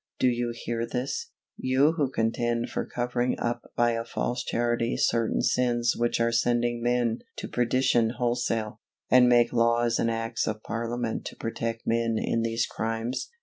_Do 0.19 0.27
you 0.27 0.51
hear 0.51 0.83
this, 0.87 1.29
you 1.57 1.91
who 1.91 2.09
contend 2.09 2.71
for 2.71 2.87
covering 2.87 3.39
up 3.39 3.71
by 3.75 3.91
a 3.91 4.03
false 4.03 4.43
Charity 4.43 4.97
certain 4.97 5.43
sins 5.43 5.93
which 5.95 6.19
are 6.19 6.31
sending 6.31 6.81
men 6.81 7.19
to 7.37 7.47
perdition 7.47 8.13
wholesale, 8.17 8.79
and 9.11 9.29
make 9.29 9.53
laws 9.53 9.99
and 9.99 10.09
acts 10.09 10.47
of 10.47 10.63
parliament 10.63 11.25
to 11.25 11.35
protect 11.35 11.85
men 11.85 12.15
in 12.17 12.41
these 12.41 12.65
crimes? 12.65 13.29